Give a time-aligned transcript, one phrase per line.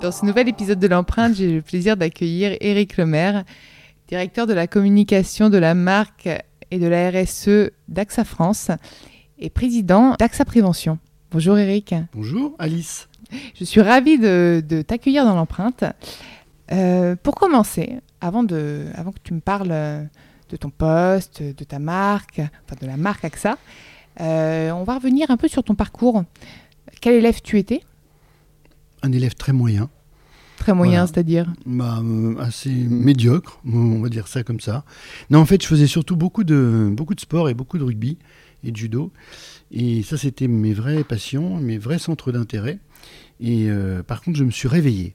[0.00, 3.42] Dans ce nouvel épisode de l'empreinte, j'ai le plaisir d'accueillir Éric Lemaire,
[4.06, 6.28] directeur de la communication de la marque
[6.70, 8.70] et de la RSE d'AXA France
[9.40, 10.98] et président d'AXA Prévention.
[11.32, 11.96] Bonjour Éric.
[12.12, 13.08] Bonjour Alice.
[13.58, 15.82] Je suis ravie de, t'accueillir dans l'empreinte.
[16.70, 20.08] Euh, pour commencer, avant, de, avant que tu me parles
[20.48, 23.58] de ton poste, de ta marque, enfin de la marque AXA,
[24.20, 26.22] euh, on va revenir un peu sur ton parcours.
[27.00, 27.82] Quel élève tu étais?
[29.02, 29.90] Un élève très moyen.
[30.58, 34.84] Très moyen, c'est-à-dire bah, euh, Assez médiocre, on va dire ça comme ça.
[35.30, 38.18] Non, en fait, je faisais surtout beaucoup de, beaucoup de sport et beaucoup de rugby
[38.64, 39.12] et de judo.
[39.70, 42.80] Et ça, c'était mes vraies passions, mes vrais centres d'intérêt.
[43.40, 45.14] Et euh, par contre, je me suis réveillé.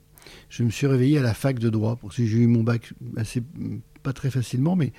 [0.53, 2.93] Je me suis réveillé à la fac de droit, parce que j'ai eu mon bac
[3.17, 3.41] assez
[4.03, 4.91] pas très facilement, mais,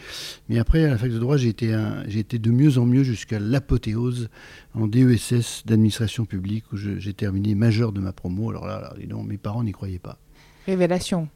[0.48, 3.38] mais après, à la fac de droit, j'ai été, été de mieux en mieux jusqu'à
[3.38, 4.30] l'apothéose
[4.75, 8.50] en DESS d'administration publique, où j'ai terminé majeur de ma promo.
[8.50, 8.94] Alors là,
[9.25, 10.19] mes parents n'y croyaient pas.
[10.66, 11.28] Révélation.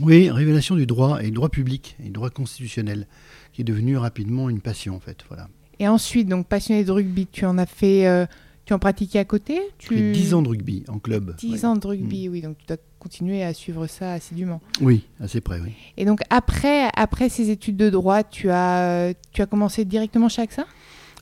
[0.00, 3.06] Oui, révélation du droit, et droit public, et droit constitutionnel,
[3.52, 5.24] qui est devenu rapidement une passion, en fait.
[5.28, 5.46] Voilà.
[5.78, 8.06] Et ensuite, donc passionné de rugby, tu en as fait...
[8.06, 8.24] Euh,
[8.64, 9.60] tu en pratiquais à côté?
[9.78, 9.96] Tu...
[9.96, 11.34] J'ai 10 ans de rugby en club.
[11.36, 12.32] 10 ans de rugby, mm.
[12.32, 12.42] oui.
[12.42, 14.60] Donc tu dois continuer à suivre ça assidûment.
[14.80, 15.72] Oui, assez près, oui.
[15.96, 20.42] Et donc après, après ces études de droit, tu as, tu as commencé directement chez
[20.42, 20.66] AXA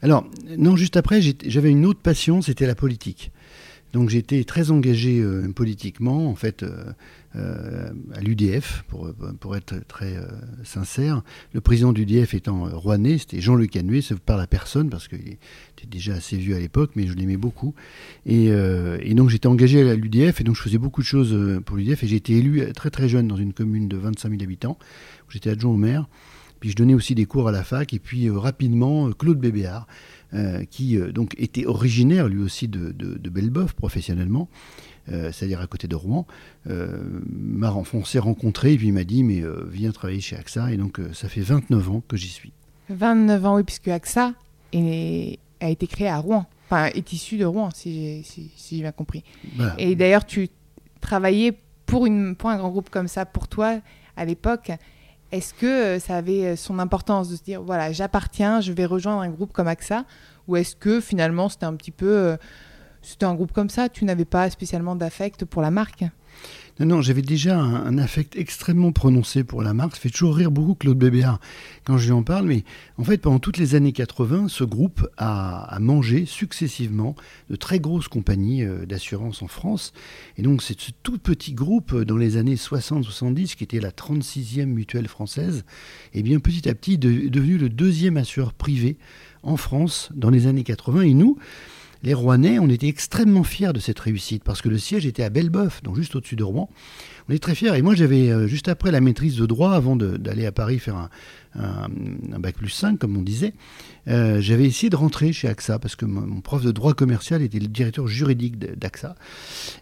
[0.02, 0.26] Alors,
[0.56, 3.30] non, juste après, j'avais une autre passion, c'était la politique.
[3.92, 6.92] Donc j'étais très engagé euh, politiquement, en fait, euh, euh,
[7.36, 10.16] à l'UDF, pour, être très
[10.64, 11.22] sincère.
[11.52, 15.18] Le président de l'UDF étant rouennais, c'était Jean-Luc Canuet, ça par la personne, parce qu'il
[15.18, 17.74] était déjà assez vieux à l'époque, mais je l'aimais beaucoup.
[18.24, 18.50] Et,
[19.14, 22.06] donc j'étais engagé à l'UDF, et donc je faisais beaucoup de choses pour l'UDF, et
[22.06, 24.78] j'ai été élu très très jeune dans une commune de 25 000 habitants,
[25.28, 26.08] où j'étais adjoint au maire.
[26.60, 29.86] Puis je donnais aussi des cours à la fac, et puis rapidement, Claude Bébéard,
[30.34, 34.48] euh, qui euh, donc était originaire lui aussi de, de, Belleboeuf professionnellement,
[35.10, 36.26] euh, c'est-à-dire à côté de Rouen,
[36.66, 37.72] m'a
[38.04, 41.28] s'est rencontré et puis il m'a dit mais viens travailler chez AXA et donc ça
[41.28, 42.52] fait 29 ans que j'y suis.
[42.90, 44.32] 29 ans oui puisque AXA
[44.72, 48.92] est, a été créé à Rouen, enfin est issu de Rouen si j'ai si, bien
[48.92, 49.24] compris.
[49.78, 50.48] Et d'ailleurs tu
[51.00, 51.56] travaillais
[51.86, 53.80] pour, une, pour un grand groupe comme ça pour toi
[54.16, 54.72] à l'époque.
[55.32, 58.84] Est-ce que euh, ça avait euh, son importance de se dire, voilà, j'appartiens, je vais
[58.84, 60.04] rejoindre un groupe comme AXA
[60.46, 62.08] Ou est-ce que finalement c'était un petit peu...
[62.08, 62.36] Euh,
[63.06, 66.04] c'était un groupe comme ça, tu n'avais pas spécialement d'affect pour la marque
[66.78, 69.94] non, non, j'avais déjà un, affect extrêmement prononcé pour la marque.
[69.94, 71.40] Ça fait toujours rire beaucoup Claude Bébéard
[71.84, 72.44] quand je lui en parle.
[72.44, 72.64] Mais
[72.98, 77.14] en fait, pendant toutes les années 80, ce groupe a, mangé successivement
[77.48, 79.94] de très grosses compagnies euh, d'assurance en France.
[80.36, 83.90] Et donc, c'est ce tout petit groupe euh, dans les années 60-70 qui était la
[83.90, 85.64] 36e mutuelle française.
[86.12, 88.98] Et bien, petit à petit, est devenu le deuxième assureur privé
[89.42, 91.00] en France dans les années 80.
[91.02, 91.38] Et nous,
[92.02, 95.30] les Rouennais, on était extrêmement fiers de cette réussite parce que le siège était à
[95.30, 96.68] Belleboeuf, donc juste au-dessus de Rouen.
[97.28, 97.76] On est très fiers.
[97.76, 100.96] Et moi, j'avais, euh, juste après la maîtrise de droit, avant d'aller à Paris faire
[100.96, 101.88] un,
[102.38, 103.54] bac plus 5, comme on disait,
[104.08, 107.58] euh, j'avais essayé de rentrer chez AXA parce que mon, prof de droit commercial était
[107.58, 109.16] le directeur juridique d'AXA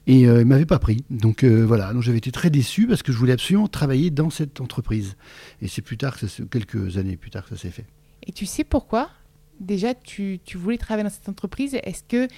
[0.06, 1.05] et euh, il m'avait pas pris.
[1.11, 4.61] Donc voilà, donc j'avais été très déçu parce que je voulais absolument travailler dans cette
[4.61, 5.16] entreprise.
[5.61, 7.87] Et c'est plus tard, que quelques années plus tard, que ça s'est fait.
[8.26, 9.11] Et tu sais pourquoi?
[9.60, 11.78] Déjà, tu, voulais travailler dans cette entreprise.
[11.82, 12.28] Est-ce que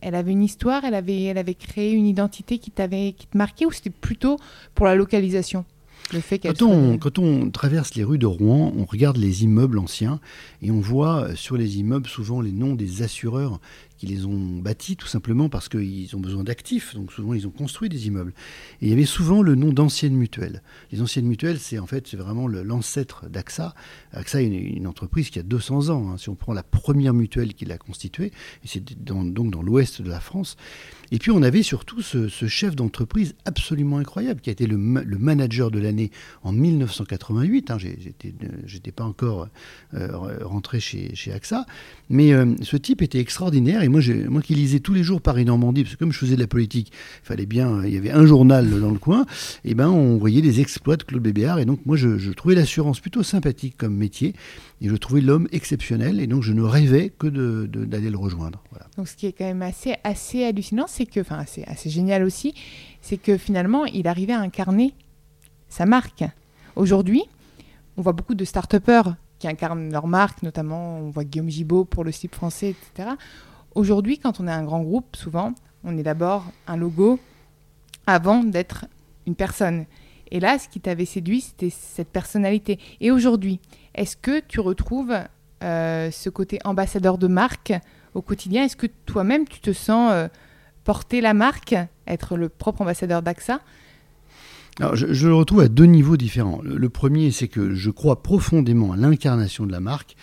[0.00, 3.38] elle avait une histoire, elle avait, elle avait créé une identité qui, t'avait, qui te
[3.38, 4.36] marquait ou c'était plutôt
[4.74, 5.64] pour la localisation
[6.12, 9.78] Le fait quand, on, quand on traverse les rues de Rouen, on regarde les immeubles
[9.78, 10.18] anciens
[10.60, 13.60] et on voit sur les immeubles souvent les noms des assureurs
[14.02, 17.52] qui les ont bâtis tout simplement parce qu'ils ont besoin d'actifs, donc souvent ils ont
[17.52, 18.34] construit des immeubles.
[18.80, 20.60] Et il y avait souvent le nom d'anciennes mutuelles.
[20.90, 23.76] Les anciennes mutuelles, c'est en fait vraiment l'ancêtre d'AXA.
[24.10, 26.10] AXA est une, entreprise qui a 200 ans.
[26.10, 26.18] Hein.
[26.18, 28.32] Si on prend la première mutuelle qui l'a constituée,
[28.64, 30.56] c'est donc dans l'ouest de la France.
[31.12, 35.70] Et puis on avait surtout ce, chef d'entreprise absolument incroyable qui a été le, manager
[35.70, 36.10] de l'année
[36.42, 37.70] en 1988.
[37.70, 37.76] Hein,
[38.64, 39.48] J'étais pas encore
[39.94, 41.66] euh, rentré chez, chez AXA,
[42.08, 43.82] mais euh, ce type était extraordinaire.
[43.82, 46.40] Et moi, moi qui lisais tous les jours Paris-Normandie, parce que comme je faisais de
[46.40, 46.92] la politique,
[47.22, 49.26] il fallait bien, il y avait un journal dans le coin,
[49.64, 51.58] et ben on voyait les exploits de Claude Bébéard.
[51.58, 54.34] Et donc moi, je, trouvais l'assurance plutôt sympathique comme métier.
[54.80, 56.18] Et je trouvais l'homme exceptionnel.
[56.20, 57.28] Et donc je ne rêvais que
[57.66, 58.62] d'aller le rejoindre.
[58.96, 62.24] Donc ce qui est quand même assez, assez hallucinant, c'est que, enfin assez, assez génial
[62.24, 62.54] aussi,
[63.00, 64.94] c'est que finalement, il arrivait à incarner
[65.68, 66.24] sa marque.
[66.76, 67.22] Aujourd'hui,
[67.96, 72.04] on voit beaucoup de start-upers qui incarnent leur marque, notamment on voit Guillaume Gibault pour
[72.04, 73.10] le slip français, etc.
[73.74, 75.54] Aujourd'hui, quand on est un grand groupe, souvent,
[75.84, 77.18] on est d'abord un logo
[78.06, 78.86] avant d'être
[79.26, 79.86] une personne.
[80.30, 82.78] Et là, ce qui t'avait séduit, c'était cette personnalité.
[83.00, 83.60] Et aujourd'hui,
[83.94, 85.14] est-ce que tu retrouves
[85.62, 87.72] euh, ce côté ambassadeur de marque
[88.14, 88.64] au quotidien?
[88.64, 90.28] Est-ce que toi-même, tu te sens euh,
[90.84, 91.74] porter la marque,
[92.06, 93.60] être le propre ambassadeur d'AXA?
[94.80, 96.60] Alors, je, le retrouve à deux niveaux différents.
[96.62, 100.16] le premier, c'est que je crois profondément à l'incarnation de la marque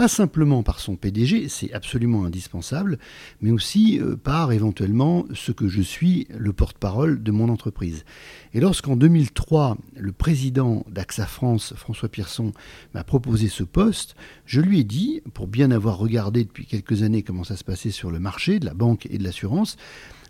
[0.00, 2.98] pas simplement par son PDG, c'est absolument indispensable,
[3.42, 8.06] mais aussi euh, par éventuellement ce que je suis, le porte-parole de mon entreprise.
[8.54, 12.54] Et lorsqu'en 2003, le président d'AXA France, François Pierson,
[12.94, 14.16] m'a proposé ce poste,
[14.46, 17.90] je lui ai dit, pour bien avoir regardé depuis quelques années comment ça se passait
[17.90, 19.76] sur le marché de la banque et de l'assurance,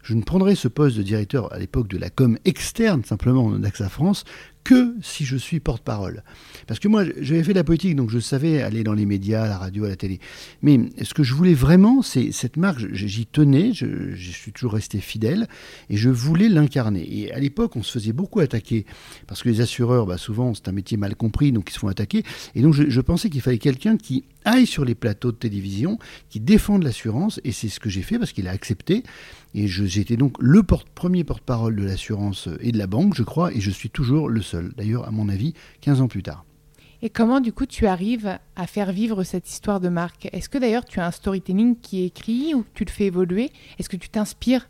[0.03, 3.89] je ne prendrai ce poste de directeur à l'époque de la com externe simplement d'AXA
[3.89, 4.25] France
[4.65, 6.23] que si je suis porte-parole.
[6.67, 9.47] Parce que moi, j'avais fait de la politique, donc je savais aller dans les médias,
[9.49, 10.21] la radio, la télé.
[10.63, 15.01] Mais ce que je voulais vraiment, c'est cette marque, j'y tenais, je, suis toujours resté
[15.01, 15.49] fidèle,
[15.89, 17.07] et je voulais l'incarner.
[17.11, 18.87] Et à l'époque, on se faisait beaucoup attaquer,
[19.27, 21.89] parce que les assureurs, bah, souvent, c'est un métier mal compris, donc ils se font
[21.89, 22.23] attaquer.
[22.55, 25.99] Et donc, je, je pensais qu'il fallait quelqu'un qui aille sur les plateaux de télévision,
[26.29, 29.03] qui défende l'assurance, et c'est ce que j'ai fait, parce qu'il a accepté.
[29.55, 33.61] Et j'étais donc le premier porte-parole de l'assurance et de la banque, je crois, et
[33.61, 36.45] je suis toujours le d'ailleurs, à mon avis, 15 ans plus tard.
[37.03, 40.59] Et comment, du coup, tu arrives à faire vivre cette histoire de marque Est-ce que
[40.59, 43.51] d'ailleurs tu as un storytelling qui est écrit ou tu le fais évoluer?
[43.79, 44.69] Est-ce que tu t'inspires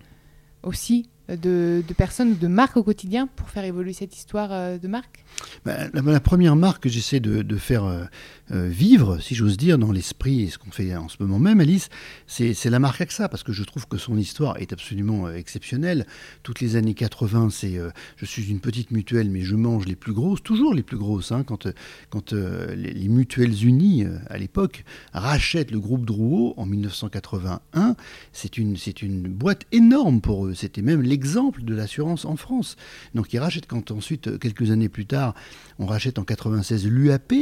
[0.62, 5.24] aussi de, personnes, de marques au quotidien pour faire évoluer cette histoire euh, de marque
[5.64, 8.04] bah, la, première marque que j'essaie de, faire euh,
[8.50, 11.60] euh, vivre, si j'ose dire, dans l'esprit, et ce qu'on fait en ce moment même,
[11.60, 11.88] Alice,
[12.26, 16.06] c'est la marque AXA, parce que je trouve que son histoire est absolument exceptionnelle.
[16.42, 17.78] Toutes les années 80, c'est
[18.16, 21.32] je suis une petite mutuelle, mais je mange les plus grosses, toujours les plus grosses.
[21.32, 21.68] Hein, quand
[22.10, 27.96] quand les, mutuelles unies, à l'époque, rachètent le groupe Drouot en 1981,
[28.32, 30.54] c'est une, une boîte énorme pour eux.
[30.54, 32.76] C'était même l'exemple de l'assurance en France.
[33.14, 35.34] Donc ils rachètent quand ensuite, quelques années plus tard,
[35.78, 37.34] on rachète en 96 l'UAP.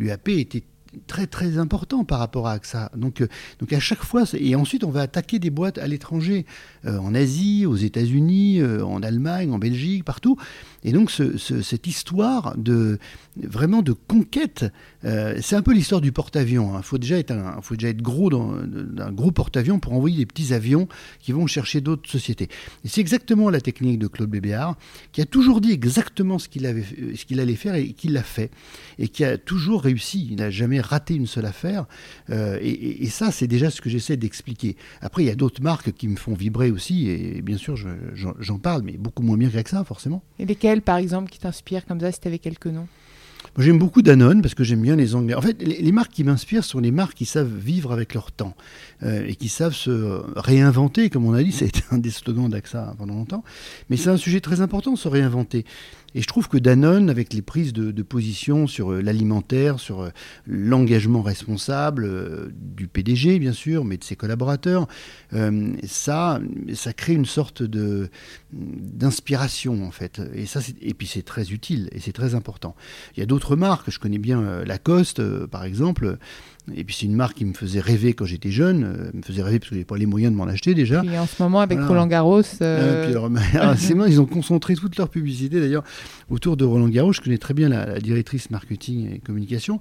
[0.00, 0.64] L'UAP était
[1.06, 2.90] très très important par rapport à ça.
[2.96, 3.28] Donc, euh,
[3.60, 6.46] donc à chaque fois, et ensuite on va attaquer des boîtes à l'étranger,
[6.84, 10.36] euh, en Asie, aux États-Unis, euh, en Allemagne, en Belgique, partout.
[10.82, 12.98] Et donc cette histoire de
[13.36, 14.64] vraiment de conquête,
[15.02, 16.72] c'est un peu l'histoire du porte-avions.
[16.72, 16.82] Il hein.
[16.82, 18.54] faut déjà être gros dans
[18.98, 20.88] un gros porte-avions pour envoyer des petits avions
[21.20, 22.48] qui vont chercher d'autres sociétés.
[22.84, 24.76] Et c'est exactement la technique de Claude Bébéard,
[25.12, 26.60] qui a toujours dit exactement ce qu'il
[27.26, 28.50] qu'il allait faire et qui l'a fait,
[28.98, 30.28] et qui a toujours réussi.
[30.30, 31.86] Il n'a jamais raté une seule affaire.
[32.30, 34.76] Euh, et, ça, c'est déjà ce que j'essaie d'expliquer.
[35.00, 38.58] Après, il y a d'autres marques qui me font vibrer aussi, et bien sûr, j'en
[38.58, 40.22] parle, mais beaucoup moins bien que ça, forcément.
[40.38, 42.86] Et lesquelles, par exemple, qui t'inspirent comme ça, si tu avais quelques noms
[43.58, 45.34] J'aime beaucoup Danone parce que j'aime bien les Anglais.
[45.34, 48.54] En fait, les, marques qui m'inspirent sont les marques qui savent vivre avec leur temps
[49.02, 52.10] euh, et qui savent se réinventer, comme on a dit, ça a été un des
[52.10, 53.42] slogans d'AXA pendant longtemps.
[53.88, 55.64] Mais c'est un sujet très important, se réinventer.
[56.14, 60.10] Et je trouve que Danone, avec les prises de, position sur euh, l'alimentaire, sur euh,
[60.46, 64.88] l'engagement responsable du PDG, bien sûr, mais de ses collaborateurs,
[65.86, 66.40] ça,
[66.74, 68.10] ça crée une sorte de
[68.52, 70.20] d'inspiration en fait.
[70.34, 72.74] Et ça, et puis c'est très utile et c'est très important.
[73.16, 76.18] Il y a d'autres marques, je connais bien Lacoste, par exemple.
[76.74, 79.42] Et puis c'est une marque qui me faisait rêver quand j'étais jeune, euh, me faisait
[79.42, 81.02] rêver parce que j'avais pas les moyens de m'en acheter déjà.
[81.04, 82.42] Et en ce moment avec Roland Garros.
[82.62, 83.28] Euh...
[83.54, 85.84] Ah, c'est ils ont concentré toute leur publicité d'ailleurs
[86.30, 87.12] autour de Roland Garros.
[87.12, 89.80] Je connais très bien la, directrice marketing et communication.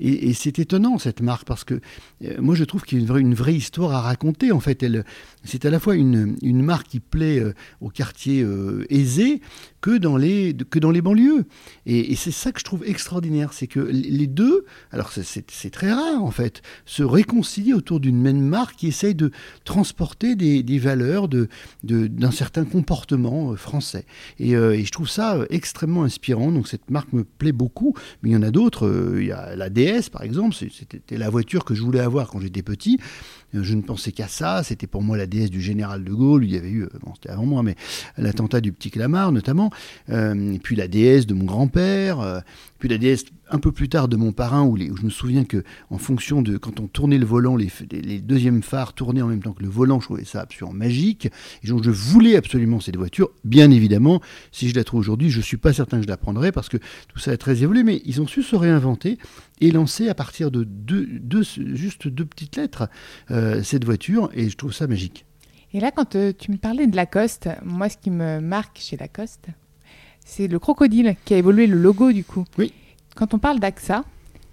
[0.00, 1.80] Et, c'est étonnant cette marque parce que
[2.24, 4.52] euh, moi je trouve qu'il y a une vraie, une vraie, histoire à raconter.
[4.52, 5.04] En fait, elle,
[5.44, 8.46] c'est à la fois une, une marque qui plaît euh, au quartier
[8.90, 9.40] aisé
[9.80, 11.44] que dans les, que dans les banlieues.
[11.86, 15.92] Et, et c'est ça que je trouve extraordinaire, c'est que les deux, alors c'est très
[15.92, 19.30] rare en fait, se réconcilier autour d'une même marque qui essaye de
[19.64, 21.46] transporter des, valeurs d'un
[21.84, 24.04] de, certain comportement euh, français.
[24.40, 27.94] Et, euh, et, je trouve ça euh, extrêmement inspirant, donc cette marque me plaît beaucoup,
[28.22, 31.30] mais il y en a d'autres, il y a la DS par exemple, c'était la
[31.30, 32.98] voiture que je voulais avoir quand j'étais petit.
[33.54, 34.62] Je ne pensais qu'à ça.
[34.64, 36.44] C'était pour moi la déesse du général de Gaulle.
[36.44, 37.74] Il y avait eu, bon, c'était avant moi, mais
[38.18, 39.70] l'attentat du petit Clamart notamment.
[40.10, 42.42] Et puis la déesse de mon grand-père.
[42.78, 45.62] puis la déesse un peu plus tard de mon parrain, où, je me souviens que
[45.90, 49.42] en fonction de quand on tournait le volant, les, les, deuxièmes phares tournaient en même
[49.42, 50.00] temps que le volant.
[50.00, 51.28] Je trouvais ça absolument magique.
[51.62, 53.30] Et donc je voulais absolument cette voiture.
[53.44, 54.20] Bien évidemment,
[54.52, 56.78] si je la trouve aujourd'hui, je suis pas certain que je la prendrai parce que
[57.08, 57.84] tout ça est très évolué.
[57.84, 59.18] Mais ils ont su se réinventer
[59.60, 61.06] et lancer à partir de deux,
[61.42, 62.88] juste deux petites lettres
[63.30, 65.24] euh, cette voiture et je trouve ça magique.
[65.72, 68.96] Et là, quand euh, tu me parlais de Lacoste, moi, ce qui me marque chez
[68.96, 69.48] Lacoste,
[70.24, 72.44] c'est le crocodile qui a évolué le logo du coup.
[72.58, 72.72] Oui.
[73.16, 74.04] Quand on parle d'AXA,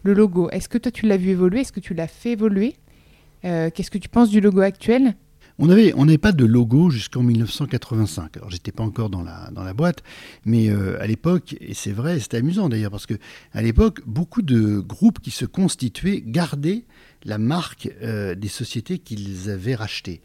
[0.03, 1.59] le logo, est-ce que toi tu l'as vu évoluer?
[1.59, 2.75] Est-ce que tu l'as fait évoluer?
[3.43, 5.15] Euh, Qu'est-ce que tu penses du logo actuel?
[5.59, 8.37] On n'avait pas de logo jusqu'en 1985.
[8.37, 10.01] Alors j'étais pas encore dans la, boîte,
[10.45, 13.15] mais euh, à l'époque, et c'est vrai, c'était amusant d'ailleurs, parce que
[13.51, 16.85] à l'époque, beaucoup de groupes qui se constituaient gardaient
[17.25, 20.21] la marque euh, des sociétés qu'ils avaient rachetées.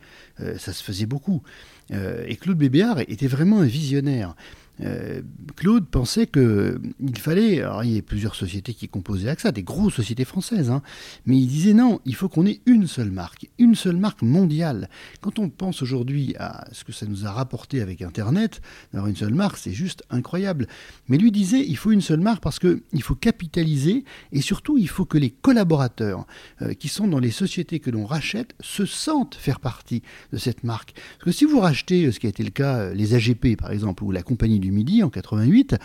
[0.59, 1.43] Ça se faisait beaucoup.
[1.91, 4.37] et Claude Bébéard était vraiment un visionnaire.
[4.81, 5.23] Euh,
[5.57, 9.95] Claude pensait qu'il fallait, alors il y a plusieurs sociétés qui composaient AXA, des grosses
[9.95, 10.83] sociétés françaises, hein,
[11.27, 14.89] mais il disait non, il faut qu'on ait une seule marque, une seule marque mondiale.
[15.21, 18.61] Quand on pense aujourd'hui à ce que ça nous a rapporté avec Internet,
[18.93, 20.67] d'avoir une seule marque, c'est juste incroyable.
[21.09, 24.89] Mais lui disait, il faut une seule marque parce qu'il faut capitaliser et surtout il
[24.89, 26.27] faut que les collaborateurs
[26.63, 30.65] euh, qui sont dans les sociétés que l'on rachète se sentent faire partie de cette
[30.65, 30.95] marque.
[31.19, 33.73] Parce que si vous rachetez, euh, ce qui a été le cas, les AGP par
[33.73, 35.77] exemple, ou la compagnie du Midi en 88,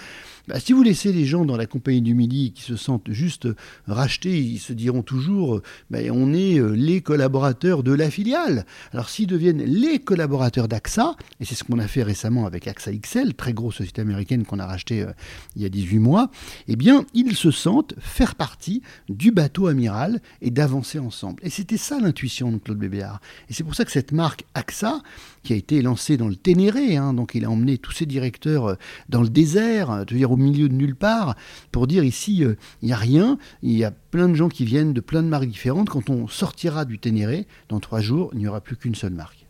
[0.48, 3.48] bah, si vous laissez les gens dans la compagnie du Midi qui se sentent juste
[3.88, 8.66] rachetés, ils se diront toujours bah, on est euh, les collaborateurs de la filiale.
[8.92, 12.92] Alors s'ils deviennent les collaborateurs d'AXA, et c'est ce qu'on a fait récemment avec AXA
[12.92, 15.12] XL, très grosse société américaine qu'on a racheté euh,
[15.56, 16.30] il y a 18 mois,
[16.68, 21.42] eh bien ils se sentent faire partie du bateau amiral et d'avancer ensemble.
[21.44, 23.22] Et c'était ça l'intuition de Claude Bébéard.
[23.50, 25.02] Et c'est pour ça que cette marque AXA,
[25.44, 28.66] qui a été lancée dans le Ténéré, hein, donc il a emmené tous ses directeurs
[28.66, 28.76] euh,
[29.10, 31.36] dans le désert, dire au milieu de nulle part,
[31.72, 34.66] pour dire ici, euh, il n'y a rien, il y a plein de gens qui
[34.66, 35.90] viennent de plein de marques différentes.
[35.90, 39.46] Quand on sortira du Ténéré, dans trois jours, il n'y aura plus qu'une seule marque.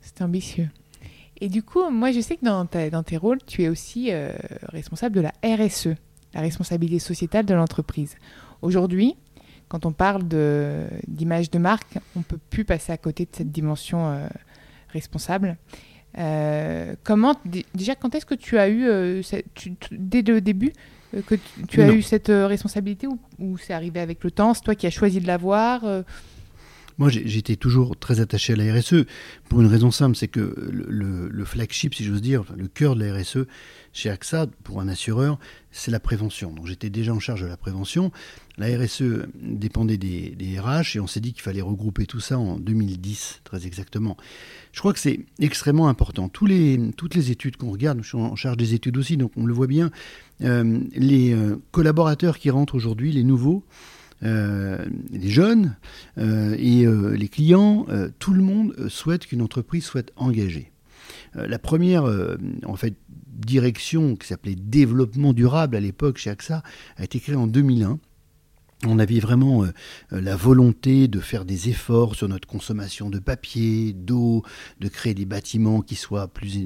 [0.00, 0.68] C'est ambitieux.
[1.40, 4.32] Et du coup, moi, je sais que dans, tes rôles, tu es aussi euh,
[4.68, 5.88] responsable de la RSE,
[6.32, 8.14] la responsabilité sociétale de l'entreprise.
[8.62, 9.16] Aujourd'hui,
[9.68, 10.22] quand on parle
[11.08, 14.26] d'image de, marque, on ne peut plus passer à côté de cette dimension euh,
[14.94, 15.58] responsable.
[16.16, 17.34] Euh, comment
[17.74, 19.20] déjà quand est-ce que tu as eu euh,
[19.90, 20.72] dès le début
[21.14, 21.34] euh, que
[21.68, 23.08] tu, as eu cette responsabilité
[23.38, 25.82] ou, c'est arrivé avec le temps C'est toi qui as choisi de l'avoir
[26.96, 29.04] moi, j'étais toujours très attaché à la RSE
[29.48, 33.14] pour une raison simple, c'est que le, flagship, si j'ose dire, le cœur de la
[33.14, 33.46] RSE
[33.92, 35.40] chez AXA, pour un assureur,
[35.74, 36.52] c'est la prévention.
[36.52, 38.12] Donc j'étais déjà en charge de la prévention.
[38.56, 42.58] La RSE dépendait des, RH et on s'est dit qu'il fallait regrouper tout ça en
[42.58, 44.16] 2010, très exactement.
[44.72, 46.28] Je crois que c'est extrêmement important.
[46.28, 49.52] Toutes les études qu'on regarde, je suis en charge des études aussi, donc on le
[49.52, 49.90] voit bien,
[50.42, 53.64] euh, les euh, collaborateurs qui rentrent aujourd'hui, les nouveaux,
[54.22, 55.76] euh, les jeunes
[56.16, 57.86] et les clients,
[58.20, 60.70] tout le monde souhaite qu'une entreprise soit engagée.
[61.34, 62.04] La première,
[62.64, 66.62] en fait, direction qui s'appelait développement durable à l'époque chez AXA
[66.96, 67.98] a été créée en 2001
[68.86, 69.64] on avait vraiment
[70.10, 74.42] la volonté de faire des efforts sur notre consommation de papier, d'eau,
[74.80, 76.58] de créer des bâtiments qui soient plus,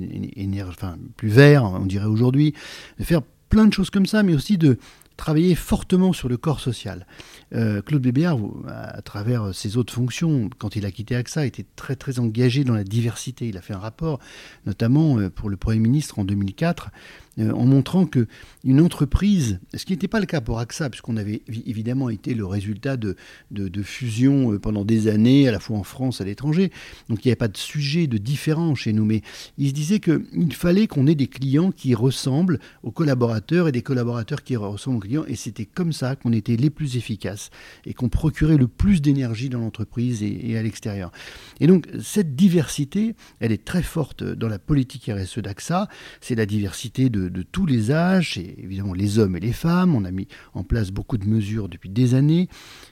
[1.17, 2.55] plus verts, on dirait aujourd'hui,
[2.99, 4.79] de faire plein de choses comme ça, mais aussi de
[5.19, 7.07] travailler fortement sur le corps social.
[7.55, 11.97] Euh, Claude Bébéard, à travers ses autres fonctions, quand il a quitté AXA, était très
[11.97, 13.49] très engagé dans la diversité.
[13.49, 14.21] Il a fait un rapport,
[14.65, 16.91] notamment euh, pour le Premier ministre en 2004,
[17.39, 18.27] en montrant que
[18.65, 22.45] une entreprise, ce qui n'était pas le cas pour AXA, puisqu'on avait évidemment été le
[22.45, 23.17] résultat de,
[23.51, 26.73] de, fusions pendant des années, à la fois en France et à l'étranger,
[27.09, 29.23] donc il n'y avait pas de sujet de différent chez nous, mais
[29.57, 33.83] il se disait qu'il fallait qu'on ait des clients qui ressemblent aux collaborateurs et des
[33.83, 37.51] collaborateurs qui ressemblent aux clients, et c'était comme ça qu'on était les plus efficaces
[37.87, 41.13] et qu'on procurait le plus d'énergie dans l'entreprise et, à l'extérieur.
[41.61, 45.89] Et donc cette diversité, elle est très forte dans la politique RSE d'AXA,
[46.21, 50.05] c'est la diversité de, tous les âges, et évidemment les hommes et les femmes, on
[50.05, 52.49] a mis en place beaucoup de mesures depuis des années,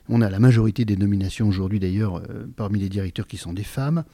[0.09, 3.65] on a la majorité des nominations aujourd'hui d'ailleurs euh, parmi les directeurs qui sont des
[3.65, 4.05] femmes,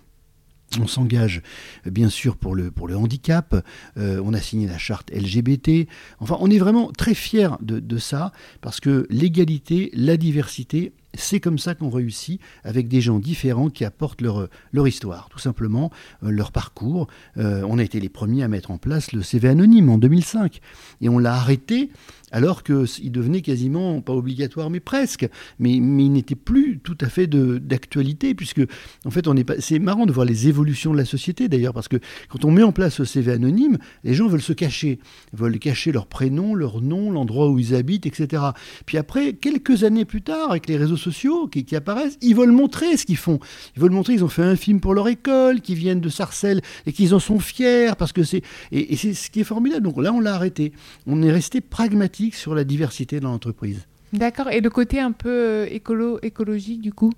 [0.81, 1.43] on s'engage
[1.85, 3.55] bien sûr pour le, handicap,
[3.99, 5.87] euh, on a signé la charte LGBT,
[6.19, 11.59] enfin on est vraiment très fiers de ça, parce que l'égalité, la diversité, c'est comme
[11.59, 14.49] ça qu'on réussit avec des gens différents qui apportent leur,
[14.87, 15.91] histoire, tout simplement,
[16.23, 17.07] euh, leur parcours.
[17.37, 20.61] Euh, on a été les premiers à mettre en place le CV anonyme en 2005
[21.01, 21.91] et on l'a arrêté
[22.33, 25.29] alors qu'il devenait quasiment pas obligatoire, mais presque.
[25.59, 28.63] Mais, mais il n'était plus tout à fait d'actualité, puisque,
[29.05, 29.23] en fait.
[29.61, 32.63] C'est marrant de voir les évolutions de la société, d'ailleurs, parce que quand on met
[32.63, 34.99] en place le CV anonyme, les gens veulent se cacher,
[35.33, 38.43] veulent cacher leur prénom, leur nom, l'endroit où ils habitent, etc.
[38.87, 42.97] Puis après, quelques années plus tard, avec les réseaux sociaux qui, apparaissent, ils veulent montrer
[42.97, 43.39] ce qu'ils font.
[43.77, 46.63] Ils veulent montrer qu'ils ont fait un film pour leur école, qu'ils viennent de Sarcelles
[46.87, 48.43] et qu'ils en sont fiers, parce que c'est.
[48.71, 49.83] Et, et c'est ce qui est formidable.
[49.83, 50.73] Donc là, on l'a arrêté.
[51.07, 53.87] On est resté pragmatique sur la diversité dans l'entreprise.
[54.13, 54.51] D'accord.
[54.51, 57.13] Et le côté un peu euh, écolo, écologique, du coup?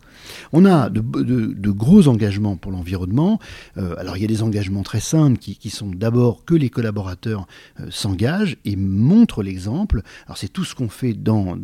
[0.53, 3.41] On a de, gros engagements pour l'environnement.
[3.79, 7.49] Euh, alors, il y a des engagements très simples qui, sont d'abord que les collaborateurs
[7.81, 10.03] euh, s'engagent et montrent l'exemple.
[10.27, 11.57] Alors, c'est tout ce qu'on fait dans,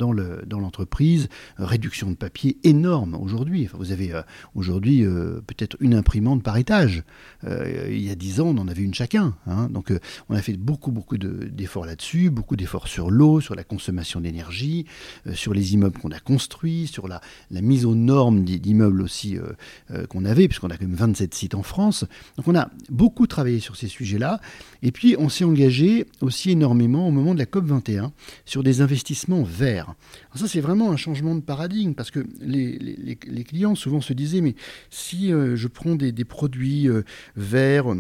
[0.51, 1.29] l'entreprise.
[1.59, 3.69] Réduction de papier énorme aujourd'hui.
[3.75, 4.13] Vous avez
[4.55, 5.05] aujourd'hui
[5.47, 7.05] peut-être une imprimante par étage.
[7.45, 9.35] il y a dix ans, on en avait une chacun.
[9.47, 9.69] Hein.
[9.71, 9.93] Donc,
[10.29, 14.87] on a fait beaucoup, beaucoup d'efforts là-dessus, beaucoup d'efforts sur l'eau, sur la consommation d'énergie.
[15.27, 19.53] Euh, sur les immeubles qu'on a construits, sur la, mise aux normes d'immeubles aussi euh,
[19.91, 22.05] euh, qu'on avait, puisqu'on a quand même 27 sites en France.
[22.37, 24.41] Donc on a beaucoup travaillé sur ces sujets-là.
[24.83, 28.13] Et puis on s'est engagé aussi énormément au moment de la COP 21
[28.45, 29.95] sur des investissements verts.
[30.35, 34.55] ça c'est vraiment un changement de paradigme, parce que les, clients souvent se disaient, mais
[34.91, 36.89] si je prends des produits
[37.37, 37.95] verts,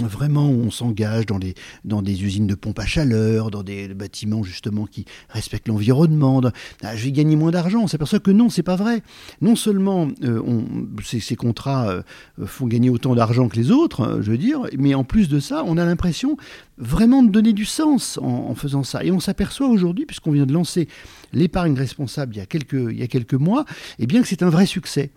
[0.00, 5.04] Vraiment, on s'engage dans, des usines de pompes à chaleur, dans des bâtiments justement qui
[5.28, 6.40] respectent l'environnement.
[6.82, 7.80] Ah, je vais gagner moins d'argent.
[7.82, 9.02] On s'aperçoit que non, c'est pas vrai.
[9.42, 10.40] Non seulement euh,
[11.04, 12.02] ces, contrats euh,
[12.46, 15.40] font gagner autant d'argent que les autres, euh, je veux dire, mais en plus de
[15.40, 16.38] ça, on a l'impression
[16.78, 19.04] vraiment de donner du sens en, faisant ça.
[19.04, 20.88] Et on s'aperçoit aujourd'hui, puisqu'on vient de lancer
[21.32, 23.64] l'épargne responsable il y a quelques, il y a quelques mois,
[23.98, 25.10] eh bien que c'est un vrai succès.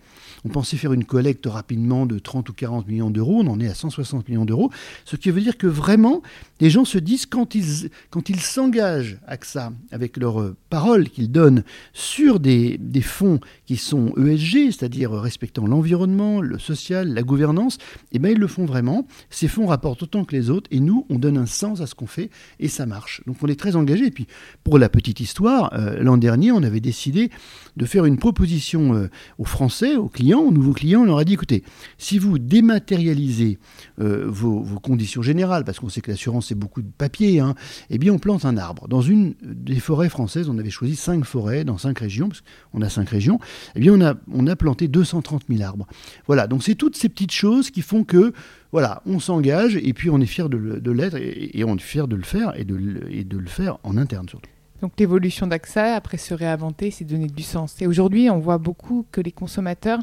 [0.44, 3.68] On pensait faire une collecte rapidement de 30 ou 40 millions d'euros, on en est
[3.68, 4.65] à 160 millions d'euros,
[5.04, 6.22] ce qui veut dire que vraiment,
[6.60, 11.30] les gens se disent quand ils quand ils s'engagent à ça, avec leurs paroles qu'ils
[11.30, 17.78] donnent sur des, des fonds qui sont ESG, c'est-à-dire respectant l'environnement, le social, la gouvernance,
[18.12, 19.06] eh bien ils le font vraiment.
[19.30, 21.94] Ces fonds rapportent autant que les autres et nous, on donne un sens à ce
[21.94, 23.22] qu'on fait et ça marche.
[23.26, 24.06] Donc on est très engagé.
[24.06, 24.26] Et puis
[24.64, 27.30] pour la petite histoire, euh, l'an dernier, on avait décidé
[27.76, 31.02] de faire une proposition euh, aux Français, aux clients, aux nouveaux clients.
[31.02, 31.62] On leur a dit écoutez,
[31.98, 33.58] si vous dématérialisez
[34.00, 37.54] euh, vos, conditions générales, parce qu'on sait que l'assurance c'est beaucoup de papier, hein,
[37.90, 38.88] eh bien on plante un arbre.
[38.88, 42.42] Dans une des forêts françaises, on avait choisi cinq forêts dans cinq régions, parce
[42.72, 43.38] qu'on a cinq régions.
[43.74, 45.86] Eh bien on a, on a planté 230 000 arbres.
[46.26, 48.32] Voilà, donc c'est toutes ces petites choses qui font que
[48.72, 52.16] voilà, on s'engage et puis on est fier de, l'être et, on est fier de
[52.16, 54.50] le faire et de, et de le faire en interne surtout.
[54.82, 57.80] Donc l'évolution d'AXA, après se réinventer, c'est donner du sens.
[57.80, 60.00] Et aujourd'hui, on voit beaucoup que les consommateurs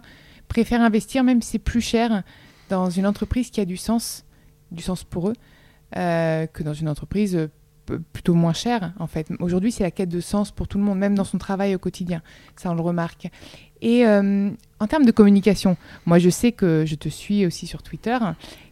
[0.48, 2.24] préfèrent investir, même si c'est plus cher,
[2.70, 4.26] dans une entreprise qui a du sens,
[4.74, 5.36] du sens pour eux,
[5.96, 9.28] euh, que dans une entreprise euh, plutôt moins chère, en fait.
[9.40, 11.80] Aujourd'hui, c'est la quête de sens pour tout le monde, même dans son travail au
[11.80, 12.22] quotidien.
[12.56, 13.30] Ça, on le remarque.
[13.82, 17.84] Et euh, en termes de communication, moi, je sais que je te suis aussi sur
[17.84, 18.18] Twitter,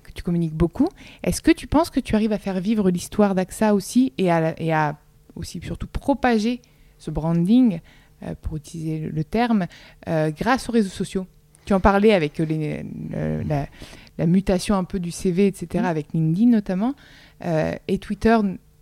[0.04, 0.88] que tu communiques beaucoup.
[1.24, 4.98] Est-ce que tu penses que tu arrives à faire vivre l'histoire d'AXA aussi et à,
[5.36, 6.62] aussi surtout propager
[6.98, 7.82] ce branding,
[8.42, 9.66] pour utiliser le terme,
[10.08, 11.28] grâce aux réseaux sociaux?
[11.66, 13.68] Tu en parlais avec les, la,
[14.17, 15.88] la, mutation un peu du CV, etc., mmh.
[15.88, 16.95] avec LinkedIn notamment.
[17.43, 18.38] et Twitter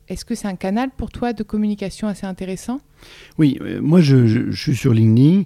[0.10, 2.82] est-ce que c'est un canal pour toi de communication assez intéressant?
[3.38, 5.44] Oui, euh, moi je, suis sur LinkedIn,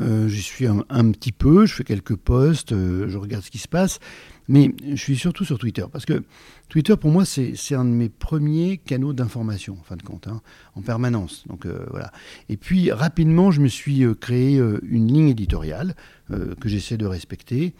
[0.00, 3.58] euh, j'y suis un, petit peu, je fais quelques posts, euh, je regarde ce qui
[3.58, 4.00] se passe,
[4.48, 6.24] mais je suis surtout sur Twitter, parce que
[6.70, 10.40] Twitter pour moi c'est un de mes premiers canaux d'information, en fin de compte, hein,
[10.76, 11.44] en permanence.
[11.46, 12.10] Donc voilà.
[12.48, 15.94] Et puis rapidement je me suis créé une ligne éditoriale
[16.28, 17.74] que j'essaie de respecter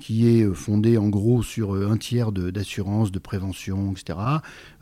[0.00, 4.18] qui est euh, fondé en gros sur euh, un tiers d'assurance, de, prévention, etc.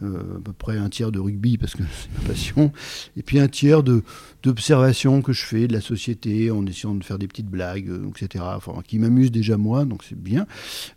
[0.03, 2.73] Euh, à peu près un tiers de rugby parce que c'est ma passion,
[3.17, 7.19] et puis un tiers d'observation que je fais de la société en essayant de faire
[7.19, 8.45] des petites blagues, etc.
[8.57, 10.47] Enfin, qui m'amuse déjà moi, donc c'est bien.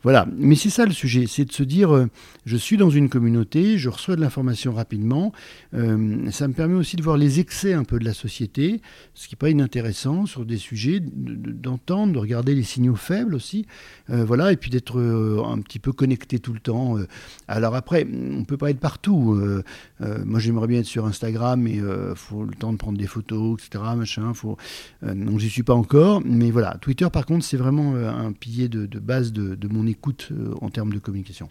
[0.03, 2.07] Voilà, mais c'est ça le sujet, c'est de se dire,
[2.45, 5.33] je suis dans une communauté, je reçois de l'information rapidement,
[5.73, 8.81] ça me permet aussi de voir les excès un peu de la société,
[9.13, 13.65] ce qui n'est pas inintéressant sur des sujets, d'entendre, de regarder les signaux faibles aussi.
[14.09, 16.97] Euh, voilà, et puis d'être euh, un petit peu connecté tout le temps.
[16.97, 17.07] Euh.
[17.47, 19.39] Alors après, on peut pas être partout.
[19.99, 23.59] moi, j'aimerais bien être sur Instagram, mais il faut le temps de prendre des photos,
[23.59, 23.83] etc.
[23.95, 24.33] Machin.
[24.33, 24.57] Faut,
[25.01, 26.77] donc j'y suis pas encore, mais voilà.
[26.81, 30.99] Twitter, par contre, c'est vraiment un pilier de, base de, mon écoute en termes de
[30.99, 31.49] communication.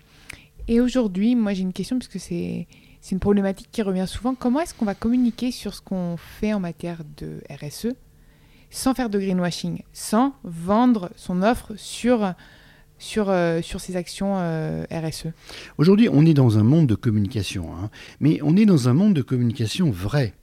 [0.69, 2.67] Et aujourd'hui, moi, j'ai une question puisque c'est
[3.01, 4.37] c'est une problématique qui revient souvent.
[4.37, 7.89] Comment est-ce qu'on va communiquer sur ce qu'on fait en matière de RSE
[8.73, 12.35] sans faire de greenwashing, sans vendre son offre sur,
[12.99, 15.27] sur, euh, sur ses actions euh, RSE
[15.79, 19.15] Aujourd'hui, on est dans un monde de communication, hein, mais on est dans un monde
[19.15, 20.35] de communication vrai.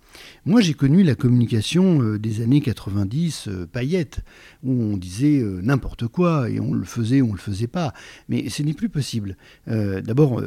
[0.45, 4.21] Moi, j'ai connu la communication euh, des années 90, euh, paillettes,
[4.63, 7.93] où on disait euh, n'importe quoi et on le faisait ou on le faisait pas.
[8.29, 9.35] Mais ce n'est plus possible.
[9.67, 10.41] D'abord,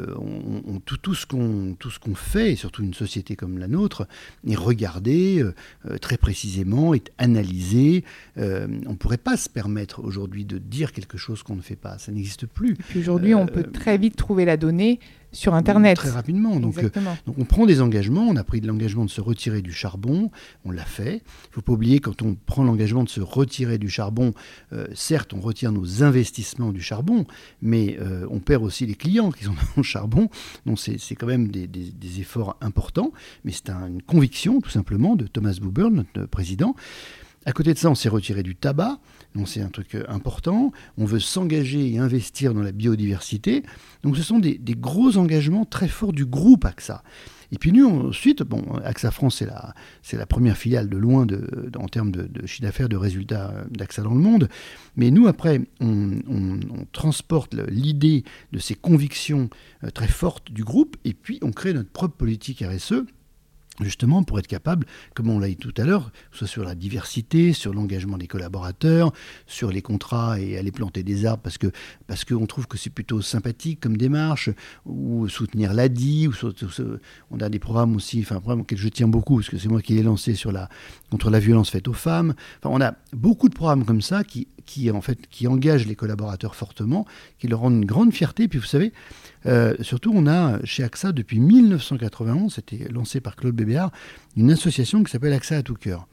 [0.85, 4.07] tout, tout, ce qu'on fait, et surtout une société comme la nôtre,
[4.47, 5.45] est regardé
[6.01, 8.05] très précisément, est analysé.
[8.37, 11.99] on ne pourrait pas se permettre aujourd'hui de dire quelque chose qu'on ne fait pas.
[11.99, 12.73] Ça n'existe plus.
[12.73, 14.99] Et puis aujourd'hui, on peut très vite trouver la donnée
[15.33, 15.97] sur Internet.
[15.97, 16.61] Très rapidement.
[16.61, 16.91] Donc, euh,
[17.27, 18.23] donc, on prend des engagements.
[18.23, 20.31] On a pris l'engagement de se retirer du charbon.
[20.65, 21.23] On l'a fait.
[21.25, 24.35] Il ne faut pas oublier, quand on prend l'engagement de se retirer du charbon,
[24.73, 27.27] euh, certes, on retire nos investissements du charbon,
[27.61, 30.29] mais euh, on perd aussi les clients qui sont dans le charbon.
[30.67, 33.13] Donc c'est quand même des, des, efforts importants.
[33.45, 36.77] Mais c'est une conviction, tout simplement, de Thomas Buber, notre président.
[37.45, 38.99] À côté de ça, on s'est retiré du tabac.
[39.35, 40.73] Donc c'est un truc euh, important.
[40.99, 43.63] On veut s'engager et investir dans la biodiversité.
[44.03, 47.03] Donc ce sont des, gros engagements très forts du groupe AXA.
[47.55, 51.27] Et puis nous, ensuite, bon, AXA France, c'est la, c'est la première filiale de loin
[51.27, 54.49] de, en termes de, chiffre d'affaires, de résultats euh, d'AXA dans le monde.
[54.97, 56.21] Mais nous, après, on,
[56.93, 59.49] transporte l'idée de ces convictions
[59.85, 63.05] euh, très fortes du groupe et puis on crée notre propre politique RSE
[63.81, 67.53] justement pour être capable, comme on l'a dit tout à l'heure, soit sur la diversité,
[67.53, 69.13] sur l'engagement des collaborateurs,
[69.47, 71.69] sur les contrats et aller planter des arbres parce que
[72.07, 74.51] parce qu'on trouve que c'est plutôt sympathique comme démarche,
[74.85, 76.33] ou soutenir l'ADI, ou
[77.31, 79.69] on a des programmes aussi, enfin un programme auquel je tiens beaucoup parce que c'est
[79.69, 80.35] moi qui l'ai lancé
[81.11, 82.35] contre la violence faite aux femmes.
[82.63, 85.97] Enfin, on a beaucoup de programmes comme ça qui qui en fait qui engagent les
[85.97, 87.07] collaborateurs fortement,
[87.39, 88.49] qui leur rendent une grande fierté.
[88.49, 88.93] Puis vous savez,
[89.47, 93.91] euh, surtout on a chez AXA depuis 1991, c'était lancé par Claude Bébéard,
[94.37, 96.07] une association qui s'appelle AXA à tout cœur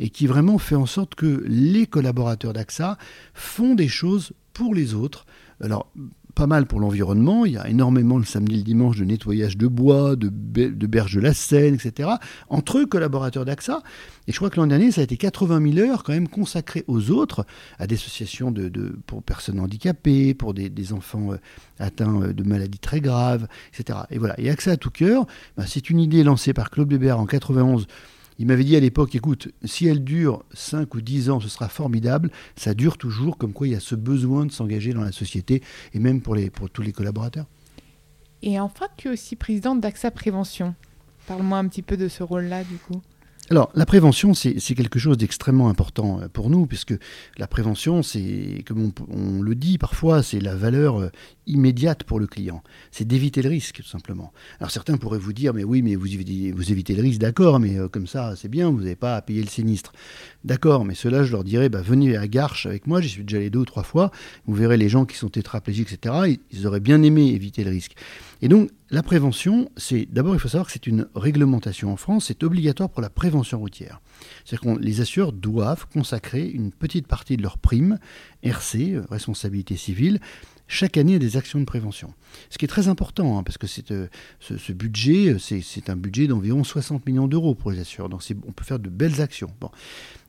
[0.00, 2.98] et qui vraiment fait en sorte que les collaborateurs d'AXA
[3.34, 5.26] font des choses pour les autres.
[5.62, 5.88] Alors
[6.34, 7.44] pas mal pour l'environnement.
[7.44, 10.86] Il y a énormément le samedi et le dimanche de nettoyage de bois, de, de
[10.86, 12.10] berges de la Seine, etc.
[12.48, 13.82] Entre eux, collaborateurs d'AXA.
[14.28, 16.84] Et je crois que l'an dernier, ça a été 80 000 heures quand même consacrées
[16.86, 17.44] aux autres,
[17.78, 18.52] à des associations
[19.06, 21.36] pour personnes handicapées, pour des, enfants euh,
[21.78, 24.00] atteints euh, de maladies très graves, etc.
[24.10, 24.38] Et voilà.
[24.38, 27.86] Et AXA à tout cœur, bah, c'est une idée lancée par Claude Bébert en 91
[28.38, 31.68] il m'avait dit à l'époque, écoute, si elle dure 5 ou 10 ans, ce sera
[31.68, 32.30] formidable.
[32.56, 35.62] Ça dure toujours, comme quoi il y a ce besoin de s'engager dans la société,
[35.92, 37.46] et même pour, les, pour tous les collaborateurs.
[38.42, 40.74] Et enfin, tu es aussi présidente d'AXA Prévention.
[41.26, 43.00] Parle-moi un petit peu de ce rôle-là, du coup.
[43.50, 46.94] Alors, la prévention, c'est quelque chose d'extrêmement important euh, pour nous, puisque
[47.38, 51.10] la prévention, c'est, comme on, le dit parfois, c'est la valeur euh,
[51.48, 52.62] immédiate pour le client.
[52.92, 54.32] C'est d'éviter le risque, tout simplement.
[54.60, 57.88] Alors, certains pourraient vous dire, mais oui, mais vous évitez, le risque, d'accord, mais euh,
[57.88, 59.92] comme ça, c'est bien, vous n'avez pas à payer le sinistre.
[60.44, 63.38] D'accord, mais cela, je leur dirais, bah, venez à Garches avec moi, j'y suis déjà
[63.38, 64.12] allé deux ou trois fois,
[64.46, 67.96] vous verrez les gens qui sont tétraplégiques, etc., ils auraient bien aimé éviter le risque.
[68.42, 72.26] Et donc, la prévention, c'est d'abord, il faut savoir que c'est une réglementation en France,
[72.26, 74.02] c'est obligatoire pour la prévention routière.
[74.44, 77.98] C'est-à-dire que les assureurs doivent consacrer une petite partie de leur prime,
[78.42, 80.18] RC, responsabilité civile,
[80.66, 82.14] chaque année à des actions de prévention.
[82.50, 84.08] Ce qui est très important, hein, parce que euh,
[84.40, 88.08] ce, budget, euh, c'est un budget d'environ 60 millions d'euros pour les assureurs.
[88.08, 89.50] Donc on peut faire de belles actions.
[89.60, 89.70] Bon.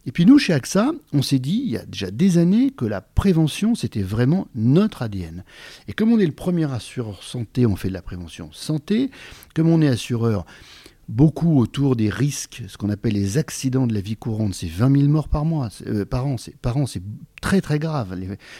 [0.05, 2.85] Et puis nous, chez AXA, on s'est dit, il y a déjà des années, que
[2.85, 5.43] la prévention, c'était vraiment notre ADN.
[5.87, 9.11] Et comme on est le premier assureur santé, on fait de la prévention santé.
[9.55, 10.45] Comme on est assureur
[11.09, 14.53] beaucoup autour des risques, ce qu'on appelle les accidents de la vie courante.
[14.53, 16.37] C'est 20 000 morts par mois, euh, par an.
[16.37, 17.01] C'est,
[17.41, 18.15] très très grave.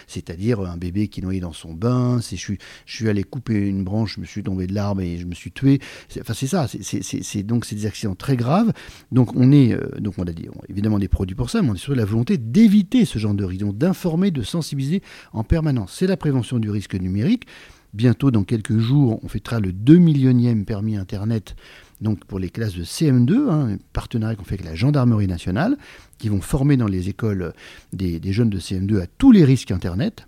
[0.08, 2.20] C'est-à-dire un bébé qui est noyé dans son bain.
[2.20, 5.18] Je, suis, je suis allé couper une branche, je me suis tombé de l'arbre et
[5.18, 5.80] je me suis tué.
[6.20, 6.68] enfin, c'est ça.
[6.68, 8.74] C'est, donc c'est des accidents très graves.
[9.12, 11.76] Donc on est, euh, donc on a dit, évidemment des produits pour ça, mais on
[11.76, 15.02] est sur la volonté d'éviter ce genre de risque, d'informer, de sensibiliser
[15.32, 15.96] en permanence.
[15.98, 17.48] C'est la prévention du risque numérique.
[17.94, 21.56] Bientôt, dans quelques jours, on fêtera le 2 millionième permis Internet
[22.04, 25.78] donc pour les classes de CM2, hein, un partenariat qu'on fait avec la gendarmerie nationale,
[26.20, 27.54] qui vont former dans les écoles
[27.92, 30.28] des, des jeunes de CM2 à tous les risques Internet.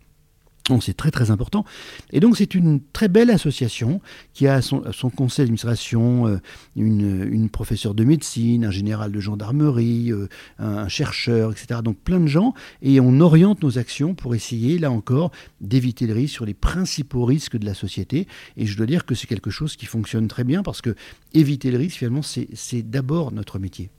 [0.70, 1.64] Donc c'est très très important.
[2.12, 4.02] Et donc c'est une très belle association
[4.34, 6.38] qui a son, son conseil d'administration, euh,
[6.76, 11.82] une, une, professeure de médecine, un général de gendarmerie, euh, un, chercheur, etc.
[11.84, 12.56] Donc plein de gens.
[12.82, 17.26] Et on oriente nos actions pour essayer, là encore, d'éviter le risque sur les principaux
[17.26, 18.28] risques de la société.
[18.58, 20.96] Et je dois dire que c'est quelque chose qui fonctionne très bien parce que
[21.34, 23.92] éviter le risque, finalement, c'est d'abord notre métier.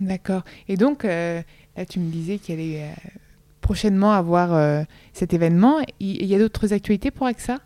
[0.00, 0.44] D'accord.
[0.68, 1.42] Et donc, euh,
[1.76, 2.94] là, tu me disais qu'il y avait
[3.66, 5.80] prochainement avoir euh, cet événement.
[5.98, 7.58] Il, y a d'autres actualités pour AXA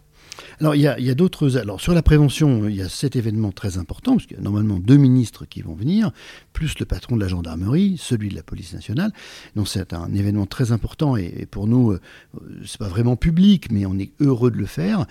[0.58, 1.58] alors, il y a, d'autres.
[1.58, 4.42] Alors, sur la prévention, il y a cet événement très important, parce qu'il y a
[4.42, 6.12] normalement deux ministres qui vont venir,
[6.54, 9.12] plus le patron de la gendarmerie, celui de la police nationale.
[9.54, 12.00] Donc, c'est un événement très important, et, pour nous, euh,
[12.64, 15.04] c'est pas vraiment public, mais on est heureux de le faire.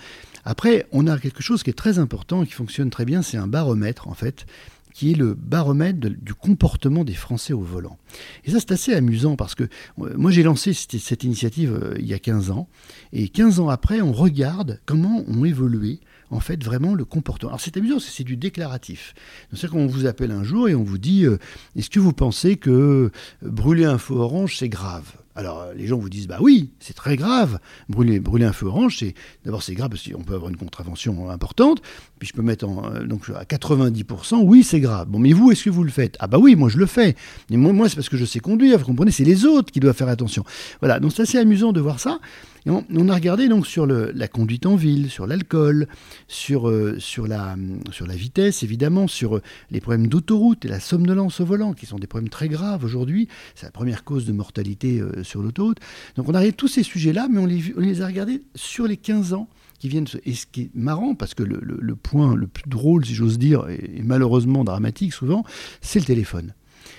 [0.44, 3.46] Après, on a quelque chose qui est très important qui fonctionne très bien, c'est un
[3.46, 4.46] baromètre, en fait,
[4.92, 7.98] qui est le baromètre du comportement des Français au volant.
[8.44, 12.06] Et ça, c'est assez amusant parce que euh, moi, j'ai lancé cette, initiative euh, il
[12.06, 12.68] y a 15 ans,
[13.12, 16.00] et 15 ans après, on regarde comment ont évolué
[16.30, 17.50] en fait vraiment le comportement.
[17.50, 19.14] Alors c'est amusant c'est du déclaratif.
[19.50, 21.38] C'est-à-dire qu'on vous appelle un jour et on vous dit euh,
[21.76, 23.10] est-ce que vous pensez que
[23.42, 25.19] brûler un feu orange c'est grave?
[25.36, 27.58] Alors les gens vous disent bah oui, c'est très grave.
[27.88, 29.14] Brûler, brûler un feu orange, c'est
[29.44, 31.82] d'abord c'est grave parce qu'on peut avoir une contravention importante.
[32.18, 35.08] Puis je peux mettre en, euh, donc à 90%, oui c'est grave.
[35.08, 36.16] Bon mais vous est-ce que vous le faites?
[36.20, 37.16] Ah bah oui, moi je le fais.
[37.48, 38.78] Mais moi, moi c'est parce que je sais conduire.
[38.78, 39.10] Vous comprenez?
[39.10, 40.44] C'est les autres qui doivent faire attention.
[40.80, 42.18] Voilà, donc c'est assez amusant de voir ça
[42.66, 45.86] on, a regardé donc sur la conduite en ville, sur l'alcool,
[46.28, 47.56] sur, euh, sur, la,
[47.90, 51.86] sur la vitesse évidemment, sur euh, les problèmes d'autoroute et la somnolence au volant, qui
[51.86, 53.28] sont des problèmes très graves aujourd'hui.
[53.54, 55.78] C'est la première cause de mortalité euh, sur l'autoroute.
[56.16, 59.32] Donc on a regardé tous ces sujets-là, mais on les, a regardés sur les 15
[59.32, 60.06] ans qui viennent.
[60.24, 63.66] Et ce qui est marrant, parce que le, point le plus drôle, si j'ose dire,
[63.68, 65.44] et malheureusement dramatique souvent,
[65.80, 66.54] c'est le téléphone.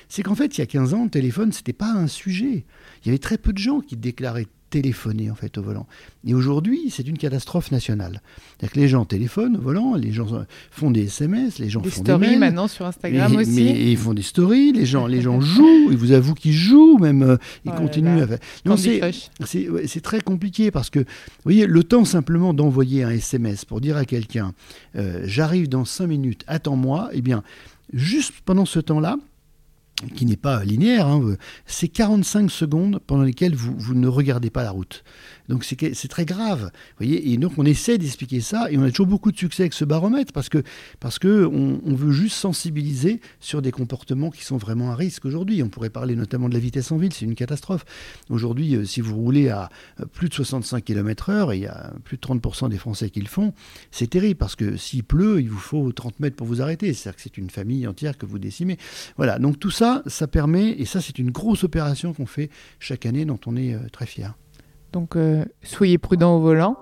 [0.09, 2.65] C'est qu'en fait, il y a 15 ans, le téléphone, c'était pas un sujet.
[3.03, 5.85] Il y avait très peu de gens qui déclaraient téléphoner en fait au volant.
[6.25, 8.21] Et aujourd'hui, c'est une catastrophe nationale.
[8.57, 10.27] C'est-à-dire que les gens téléphonent au volant, les gens
[10.71, 12.39] font des SMS, les gens font des mails.
[12.39, 13.51] maintenant sur Instagram aussi.
[13.51, 16.97] Mais ils font des stories, les gens, les gens jouent, ils vous avouent qu'ils jouent,
[16.97, 18.39] même euh, ils oh continuent à faire.
[19.45, 23.97] c'est très compliqué parce que, vous voyez, le temps simplement d'envoyer un SMS pour dire
[23.97, 24.53] à quelqu'un,
[24.95, 27.43] euh, j'arrive dans 5 minutes, attends-moi, eh bien,
[27.93, 29.17] juste pendant ce temps-là,
[30.15, 31.35] qui n'est pas linéaire, hein,
[31.65, 35.03] c'est 45 secondes pendant lesquelles vous, vous, ne regardez pas la route.
[35.51, 36.71] Donc c'est très grave.
[36.97, 39.73] Voyez et donc on essaie d'expliquer ça et on a toujours beaucoup de succès avec
[39.73, 40.63] ce baromètre parce que,
[41.01, 45.61] parce que on, veut juste sensibiliser sur des comportements qui sont vraiment à risque aujourd'hui.
[45.61, 47.83] On pourrait parler notamment de la vitesse en ville, c'est une catastrophe.
[48.29, 51.91] Aujourd'hui, euh, si vous roulez à euh, plus de 65 km/h, et il y a
[52.05, 53.53] plus de 30% des Français qui le font,
[53.91, 56.93] c'est terrible parce que s'il pleut, il vous faut 30 mètres pour vous arrêter.
[56.93, 58.77] C'est-à-dire que c'est une famille entière que vous décimez.
[59.17, 63.05] Voilà, donc tout ça, ça permet, et ça c'est une grosse opération qu'on fait chaque
[63.05, 64.33] année dont on est euh, très fier.
[64.91, 66.77] Donc euh, soyez prudents au volant.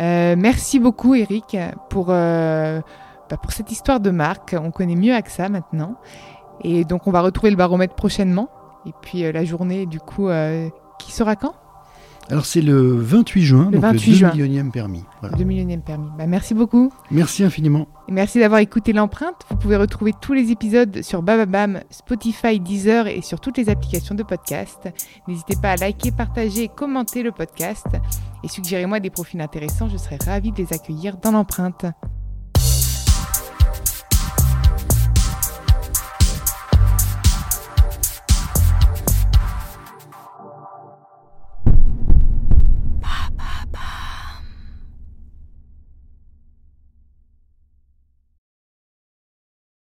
[0.00, 1.56] Euh, merci beaucoup Eric
[1.88, 2.80] pour, euh,
[3.28, 4.54] bah, pour cette histoire de marque.
[4.58, 5.96] On connaît mieux AXA maintenant.
[6.62, 8.48] Et donc on va retrouver le baromètre prochainement.
[8.86, 10.28] Et puis la journée du coup
[10.98, 11.54] qui sera quand?
[12.30, 15.04] Alors c'est le 28 juin, le donc 28 le 2 millionième permis.
[15.20, 15.36] Voilà.
[15.36, 16.08] 2 millionième permis.
[16.16, 16.92] Bah, merci beaucoup.
[17.10, 17.88] Merci infiniment.
[18.08, 19.44] Et merci d'avoir écouté l'empreinte.
[19.50, 24.14] Vous pouvez retrouver tous les épisodes sur Bababam, Spotify, Deezer et sur toutes les applications
[24.14, 24.88] de podcast.
[25.26, 27.86] N'hésitez pas à liker, partager et commenter le podcast.
[28.44, 31.86] Et suggérez-moi des profils intéressants, je serai ravie de les accueillir dans l'empreinte.